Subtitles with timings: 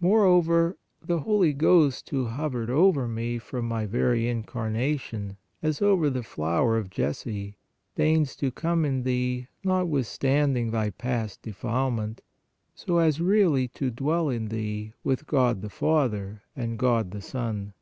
[0.00, 6.22] Moreover, the Holy Ghost who hovered over Me from My very Incarnation, as over the
[6.22, 7.58] flower of Jesse,
[7.94, 12.22] deigns to come in thee, notwithstanding thy past defilement,
[12.74, 17.74] so as really to dwell in thee with God the Father and God the Son."